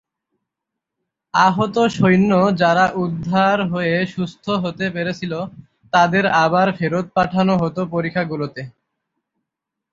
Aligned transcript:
আহত 1.33 1.75
সৈন্য 1.95 2.31
যারা 2.61 2.85
উদ্ধার 3.03 3.57
হয়ে 3.71 3.95
সুস্থ 4.13 4.45
হতে 4.63 4.85
পেরেছিল 4.95 5.33
তাদের 5.93 6.23
আবার 6.43 6.67
ফেরত 6.77 7.05
পাঠানো 7.15 7.53
হতো 7.63 7.81
পরিখা 7.93 8.23
গুলোতে। 8.23 8.61